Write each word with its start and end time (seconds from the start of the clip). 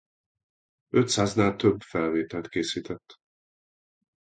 Ötszáznál 0.89 1.55
több 1.55 1.81
felvételt 1.81 2.49
készített. 2.49 3.15